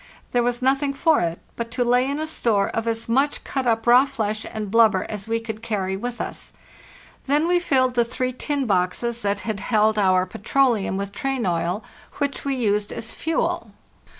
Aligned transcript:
There 0.31 0.41
was 0.41 0.63
nothing 0.63 0.95
for 0.95 1.19
it 1.19 1.37
but 1.55 1.69
to 1.73 1.83
lay 1.85 2.09
in 2.09 2.17
a 2.19 2.25
store 2.25 2.69
of 2.69 2.87
as 2.87 3.07
much 3.07 3.43
cut 3.43 3.67
up 3.67 3.85
raw 3.85 4.07
flesh 4.07 4.47
and 4.51 4.71
blubber 4.71 5.05
as 5.09 5.27
we 5.27 5.39
could 5.39 5.61
carry 5.61 5.95
with 5.95 6.19
us. 6.19 6.53
Then 7.27 7.47
we 7.47 7.59
filled 7.59 7.93
the 7.93 8.03
three 8.03 8.33
tin 8.33 8.65
boxes 8.65 9.21
that 9.21 9.41
had 9.41 9.59
held 9.59 9.99
our 9.99 10.25
petroleum 10.25 10.97
with 10.97 11.11
train 11.11 11.45
oil, 11.45 11.83
which 12.15 12.41
THE 12.41 12.49
NEW 12.49 12.55
YEAR, 12.55 12.63
1896 12.63 12.63
483 12.63 12.65
we 12.65 12.65
used 12.65 12.91
as 12.91 13.11
fuel. 13.11 13.71